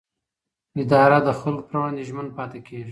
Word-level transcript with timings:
اداره 0.81 1.19
د 1.27 1.29
خلکو 1.39 1.65
پر 1.67 1.75
وړاندې 1.77 2.07
ژمن 2.09 2.27
پاتې 2.37 2.59
کېږي. 2.65 2.79